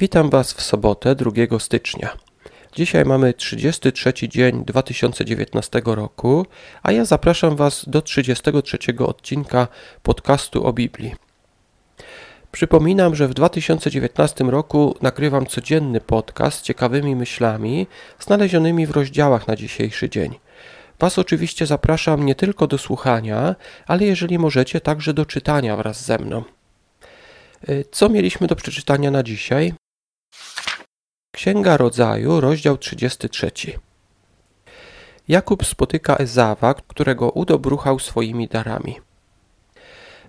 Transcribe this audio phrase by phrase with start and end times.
[0.00, 2.16] Witam Was w sobotę 2 stycznia.
[2.76, 6.46] Dzisiaj mamy 33 dzień 2019 roku,
[6.82, 9.68] a ja zapraszam Was do 33 odcinka
[10.02, 11.14] podcastu o Biblii.
[12.52, 17.86] Przypominam, że w 2019 roku nagrywam codzienny podcast z ciekawymi myślami
[18.20, 20.38] znalezionymi w rozdziałach na dzisiejszy dzień.
[20.98, 26.18] Was oczywiście zapraszam nie tylko do słuchania, ale jeżeli możecie, także do czytania wraz ze
[26.18, 26.44] mną.
[27.68, 29.79] Y, co mieliśmy do przeczytania na dzisiaj?
[31.32, 33.50] Księga Rodzaju, rozdział 33.
[35.28, 39.00] Jakub spotyka Ezawa, którego udobruchał swoimi darami.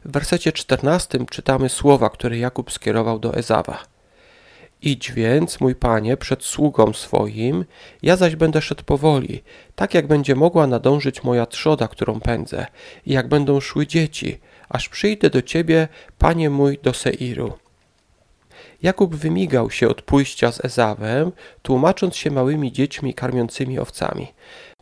[0.06, 3.84] W wersecie 14 czytamy słowa, które Jakub skierował do Ezawa.
[4.82, 7.66] Idź więc, mój panie, przed sługą swoim,
[8.02, 9.44] ja zaś będę szedł powoli,
[9.76, 12.66] tak jak będzie mogła nadążyć moja trzoda, którą pędzę,
[13.06, 17.54] i jak będą szły dzieci, aż przyjdę do ciebie, panie mój, do Seiru.
[18.84, 21.32] Jakub wymigał się od pójścia z Ezawem,
[21.62, 24.28] tłumacząc się małymi dziećmi karmiącymi owcami.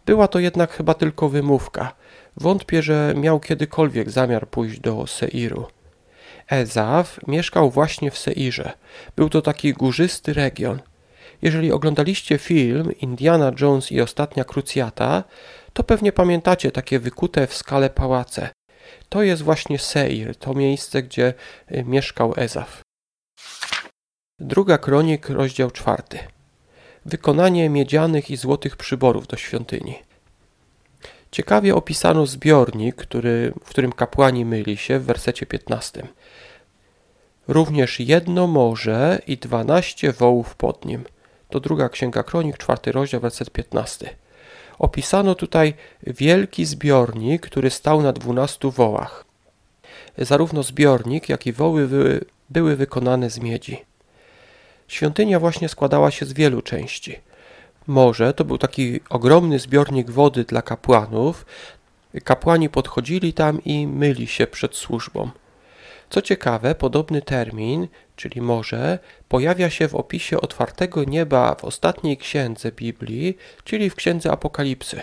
[0.05, 1.95] Była to jednak chyba tylko wymówka.
[2.37, 5.67] Wątpię, że miał kiedykolwiek zamiar pójść do Seiru.
[6.49, 8.71] Ezaw mieszkał właśnie w Seirze.
[9.15, 10.81] Był to taki górzysty region.
[11.41, 15.23] Jeżeli oglądaliście film Indiana Jones i Ostatnia Krucjata,
[15.73, 18.49] to pewnie pamiętacie takie wykute w skale pałace.
[19.09, 21.33] To jest właśnie Seir, to miejsce, gdzie
[21.71, 22.81] y, mieszkał Ezaw.
[24.41, 26.19] Druga kronik, rozdział czwarty.
[27.05, 29.95] Wykonanie miedzianych i złotych przyborów do świątyni.
[31.31, 36.07] Ciekawie opisano zbiornik, który, w którym kapłani myli się w wersecie 15.
[37.47, 41.03] Również jedno morze i dwanaście wołów pod nim.
[41.49, 44.15] To druga księga kronik, czwarty rozdział, werset 15.
[44.79, 45.73] Opisano tutaj
[46.07, 49.25] wielki zbiornik, który stał na dwunastu wołach.
[50.17, 53.88] Zarówno zbiornik, jak i woły były, były wykonane z miedzi.
[54.89, 57.19] Świątynia właśnie składała się z wielu części.
[57.87, 61.45] Morze to był taki ogromny zbiornik wody dla kapłanów.
[62.23, 65.29] Kapłani podchodzili tam i myli się przed służbą.
[66.09, 72.71] Co ciekawe, podobny termin, czyli morze, pojawia się w opisie otwartego nieba w ostatniej księdze
[72.71, 75.01] Biblii, czyli w księdze Apokalipsy,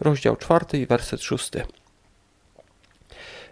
[0.00, 1.50] rozdział 4 werset 6.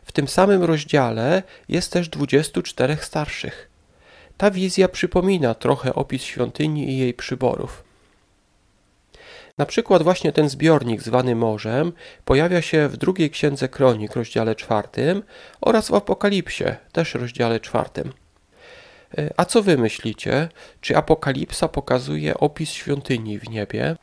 [0.05, 3.74] W tym samym rozdziale jest też 24 starszych.
[4.37, 7.85] Ta wizja przypomina trochę opis świątyni i jej przyborów.
[9.59, 11.93] Na przykład właśnie ten zbiornik zwany morzem
[12.25, 15.23] pojawia się w drugiej księdze kronik, rozdziale czwartym
[15.61, 18.13] oraz w Apokalipsie, też rozdziale czwartym.
[19.19, 20.49] E, a co wy myślicie?
[20.81, 23.97] Czy Apokalipsa pokazuje opis świątyni w niebie?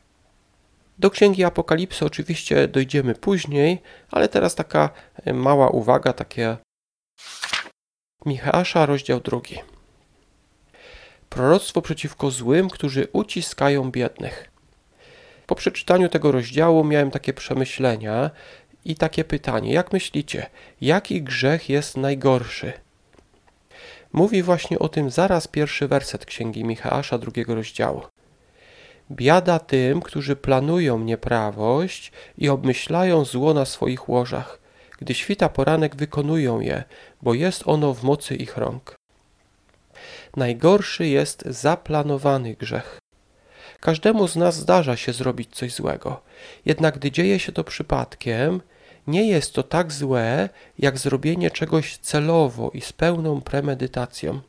[0.98, 4.90] Do księgi Apokalipsy oczywiście dojdziemy później, ale teraz taka
[5.24, 6.56] e, mała uwaga, takie
[8.26, 9.71] Michała, rozdział drugi.
[11.34, 14.50] Proroctwo przeciwko złym, którzy uciskają biednych.
[15.46, 18.30] Po przeczytaniu tego rozdziału miałem takie przemyślenia
[18.84, 20.46] i takie pytanie: jak myślicie,
[20.80, 22.72] jaki grzech jest najgorszy?
[24.12, 28.02] Mówi właśnie o tym zaraz pierwszy werset księgi Michała, drugiego rozdziału.
[29.10, 34.58] Biada tym, którzy planują nieprawość i obmyślają zło na swoich łożach.
[34.98, 36.84] Gdy świta poranek wykonują je,
[37.22, 39.01] bo jest ono w mocy ich rąk.
[40.36, 42.98] Najgorszy jest zaplanowany grzech.
[43.80, 46.22] Każdemu z nas zdarza się zrobić coś złego,
[46.64, 48.60] jednak gdy dzieje się to przypadkiem,
[49.06, 50.48] nie jest to tak złe,
[50.78, 54.40] jak zrobienie czegoś celowo i z pełną premedytacją.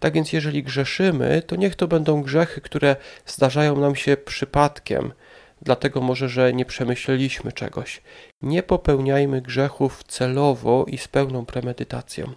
[0.00, 5.12] Tak więc, jeżeli grzeszymy, to niech to będą grzechy, które zdarzają nam się przypadkiem,
[5.62, 8.02] dlatego może, że nie przemyśleliśmy czegoś.
[8.42, 12.32] Nie popełniajmy grzechów celowo i z pełną premedytacją.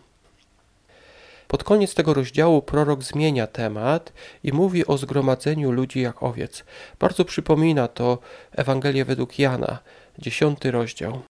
[1.54, 6.64] Pod koniec tego rozdziału prorok zmienia temat i mówi o zgromadzeniu ludzi jak owiec.
[7.00, 8.18] Bardzo przypomina to
[8.52, 9.80] Ewangelię według Jana,
[10.20, 11.22] dziesiąty rozdział.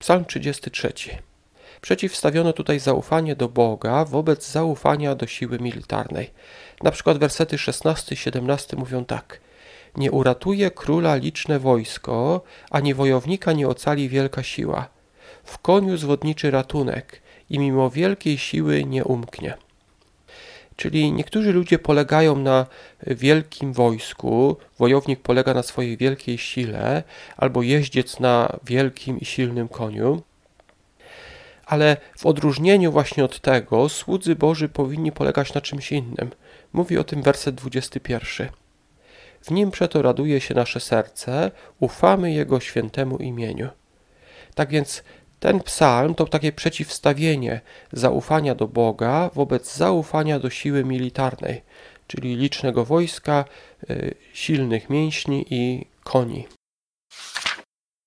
[0.00, 0.92] Psalm 33.
[1.80, 6.30] Przeciwstawiono tutaj zaufanie do Boga wobec zaufania do siły militarnej.
[6.82, 9.40] Na przykład wersety 16 i 17 mówią tak.
[9.96, 14.88] Nie uratuje króla liczne wojsko, ani wojownika nie ocali wielka siła.
[15.44, 19.54] W koniu zwodniczy ratunek, i mimo wielkiej siły nie umknie.
[20.76, 22.66] Czyli niektórzy ludzie polegają na
[23.06, 27.02] wielkim wojsku, wojownik polega na swojej wielkiej sile,
[27.36, 30.22] albo jeździec na wielkim i silnym koniu.
[31.66, 36.30] Ale w odróżnieniu właśnie od tego, słudzy Boży powinni polegać na czymś innym.
[36.72, 38.48] Mówi o tym werset 21.
[39.42, 41.50] W nim przeto raduje się nasze serce,
[41.80, 43.68] ufamy Jego świętemu imieniu.
[44.54, 45.02] Tak więc
[45.40, 47.60] Ten psalm to takie przeciwstawienie
[47.92, 51.62] zaufania do Boga wobec zaufania do siły militarnej,
[52.06, 53.44] czyli licznego wojska,
[53.90, 56.46] y, silnych mięśni i koni.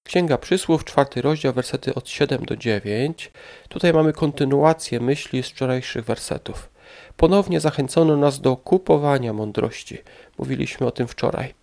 [0.08, 3.32] Księga Przysłów, czwarty rozdział, wersety od 7 do 9.
[3.70, 6.70] Tutaj mamy kontynuację myśli z wczorajszych wersetów.
[7.18, 9.98] Ponownie zachęcono nas do kupowania mądrości.
[10.38, 11.54] Mówiliśmy o tym wczoraj.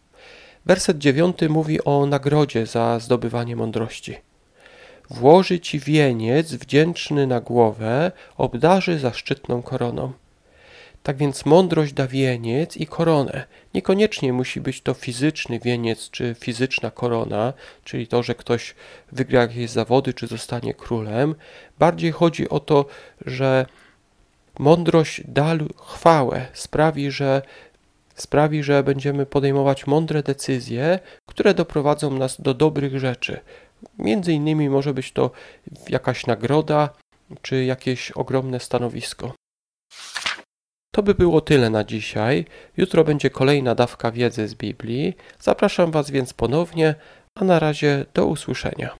[0.67, 4.30] Werset 9 mówi o nagrodzie za zdobywanie mądrości.
[5.11, 10.13] Włoży ci wieniec wdzięczny na głowę, obdarzy zaszczytną koroną.
[11.03, 13.45] Tak więc mądrość da wieniec i koronę.
[13.75, 17.53] Niekoniecznie musi być to fizyczny wieniec czy fizyczna korona,
[17.85, 18.75] czyli to, że ktoś
[19.13, 21.35] wygra jakieś zawody czy zostanie królem.
[21.79, 22.87] Bardziej chodzi o to,
[23.27, 23.67] że
[24.59, 27.43] mądrość da chwałę, sprawi, że
[28.15, 33.41] sprawi, że będziemy podejmować mądre decyzje, które doprowadzą nas do dobrych rzeczy.
[33.99, 35.31] Między innymi może być to
[35.89, 36.89] jakaś nagroda
[37.43, 39.33] czy jakieś ogromne stanowisko.
[40.93, 42.45] To by było tyle na dzisiaj.
[42.77, 45.15] Jutro będzie kolejna dawka wiedzy z Biblii.
[45.41, 46.95] Zapraszam Was więc ponownie,
[47.35, 48.97] a na razie do usłyszenia.